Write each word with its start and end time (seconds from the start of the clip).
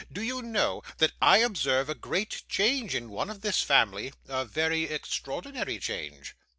Do 0.11 0.23
you 0.23 0.41
know, 0.41 0.81
that 0.97 1.11
I 1.21 1.37
observe 1.37 1.87
a 1.87 1.93
great 1.93 2.41
change 2.49 2.95
in 2.95 3.11
one 3.11 3.29
of 3.29 3.41
this 3.41 3.61
family 3.61 4.11
a 4.27 4.45
very 4.45 4.85
extraordinary 4.85 5.77
change? 5.77 6.35